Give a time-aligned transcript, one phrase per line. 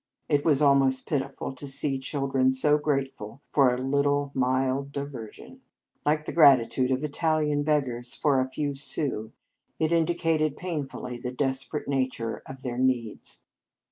[0.27, 5.61] It was almost pitiful to see children so grateful for a little mild diversion.
[6.07, 9.29] Like the gratitude of Italian beggars for a few sous,
[9.77, 13.43] it indicated painfully the desperate nature of their needs.